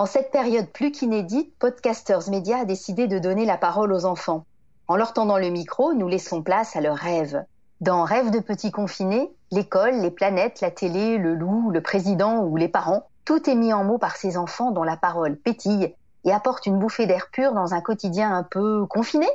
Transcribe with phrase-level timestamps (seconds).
[0.00, 4.44] En cette période plus qu'inédite, Podcasters Media a décidé de donner la parole aux enfants.
[4.86, 7.44] En leur tendant le micro, nous laissons place à leurs rêves.
[7.80, 12.56] Dans Rêves de petits confinés, l'école, les planètes, la télé, le loup, le président ou
[12.56, 15.92] les parents, tout est mis en mots par ces enfants dont la parole pétille
[16.24, 19.26] et apporte une bouffée d'air pur dans un quotidien un peu confiné.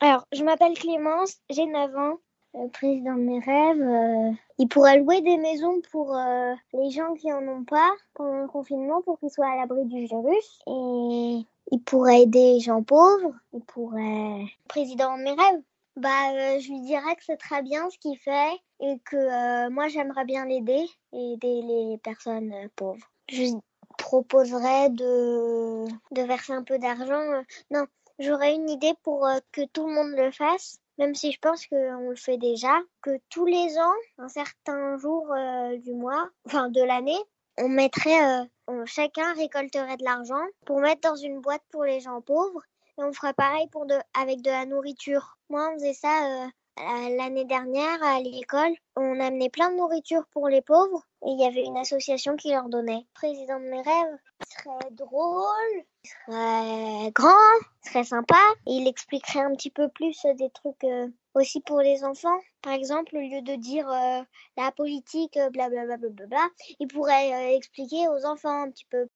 [0.00, 2.16] Alors, je m'appelle Clémence, j'ai 9 ans
[2.54, 7.14] le président de mes rêves, euh, il pourrait louer des maisons pour euh, les gens
[7.14, 10.60] qui en ont pas pendant le confinement pour qu'ils soient à l'abri du virus.
[10.66, 13.34] Et il pourrait aider les gens pauvres.
[13.52, 14.46] Il pourrait...
[14.68, 15.62] Président de mes rêves,
[15.96, 19.88] bah, euh, je lui dirais que c'est très bien ce qu'il fait et que moi
[19.88, 23.06] j'aimerais bien l'aider et aider les personnes pauvres.
[23.28, 23.54] Je
[23.98, 27.42] proposerais de, de verser un peu d'argent.
[27.70, 27.84] Non,
[28.20, 32.10] j'aurais une idée pour que tout le monde le fasse même si je pense qu'on
[32.10, 36.82] le fait déjà, que tous les ans, un certain jour euh, du mois, enfin de
[36.82, 37.18] l'année,
[37.56, 42.20] on mettrait, euh, chacun récolterait de l'argent pour mettre dans une boîte pour les gens
[42.20, 42.62] pauvres
[42.98, 45.38] et on ferait pareil pour de, avec de la nourriture.
[45.48, 48.74] Moi, on faisait ça euh, l'année dernière à l'école.
[48.94, 52.50] On amenait plein de nourriture pour les pauvres et il y avait une association qui
[52.50, 53.06] leur donnait.
[53.14, 57.58] Président de mes rêves, serait drôle, il serait grand,
[57.90, 58.38] serait sympa.
[58.66, 62.38] Il expliquerait un petit peu plus des trucs euh, aussi pour les enfants.
[62.62, 64.22] Par exemple, au lieu de dire euh,
[64.56, 66.48] la politique, blablabla, bla,
[66.78, 69.08] il pourrait euh, expliquer aux enfants un petit peu.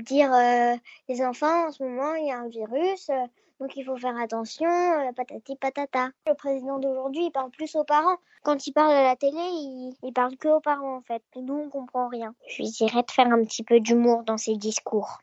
[0.00, 0.30] Dire
[1.10, 3.10] les enfants, en ce moment, il y a un virus,
[3.60, 4.66] donc il faut faire attention,
[5.14, 6.08] patati patata.
[6.26, 8.16] Le président d'aujourd'hui, il parle plus aux parents.
[8.44, 11.22] Quand il parle à la télé, il, parle que aux parents en fait.
[11.36, 12.34] Nous, on comprend rien.
[12.48, 15.20] Je lui dirais de faire un petit peu d'humour dans ses discours.